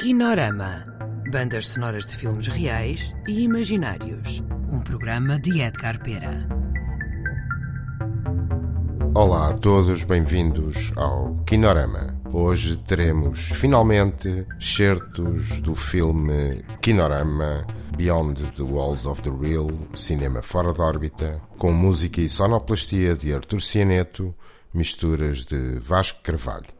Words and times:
Kinorama. 0.00 0.86
Bandas 1.30 1.68
sonoras 1.68 2.06
de 2.06 2.16
filmes 2.16 2.46
reais 2.46 3.14
e 3.28 3.42
imaginários. 3.42 4.42
Um 4.72 4.80
programa 4.80 5.38
de 5.38 5.60
Edgar 5.60 6.02
Pera. 6.02 6.48
Olá 9.14 9.50
a 9.50 9.52
todos, 9.52 10.04
bem-vindos 10.04 10.90
ao 10.96 11.34
Kinorama. 11.44 12.18
Hoje 12.32 12.78
teremos 12.78 13.50
finalmente 13.50 14.46
certos 14.58 15.60
do 15.60 15.74
filme 15.74 16.64
Kinorama 16.80 17.66
Beyond 17.94 18.52
the 18.52 18.62
Walls 18.62 19.04
of 19.04 19.20
the 19.20 19.30
Real, 19.30 19.68
cinema 19.94 20.40
fora 20.40 20.72
de 20.72 20.80
órbita, 20.80 21.42
com 21.58 21.74
música 21.74 22.22
e 22.22 22.28
sonoplastia 22.30 23.14
de 23.14 23.34
Artur 23.34 23.60
Cianeto, 23.60 24.34
misturas 24.72 25.44
de 25.44 25.78
Vasco 25.78 26.22
Carvalho. 26.22 26.79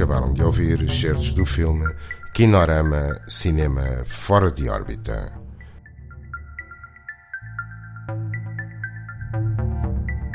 Acabaram 0.00 0.32
de 0.32 0.42
ouvir 0.42 0.80
excertos 0.80 1.34
do 1.34 1.44
filme 1.44 1.84
Kinorama 2.32 3.20
Cinema 3.28 4.02
Fora 4.06 4.50
de 4.50 4.66
Órbita. 4.66 5.30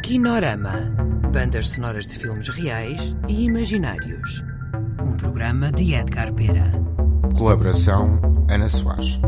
Kinorama. 0.04 0.94
Bandas 1.34 1.70
sonoras 1.70 2.06
de 2.06 2.20
filmes 2.20 2.48
reais 2.50 3.18
e 3.28 3.46
imaginários. 3.46 4.44
Um 5.04 5.14
programa 5.14 5.72
de 5.72 5.96
Edgar 5.96 6.32
Pera. 6.34 6.72
Colaboração 7.36 8.22
Ana 8.48 8.70
Soares. 8.70 9.20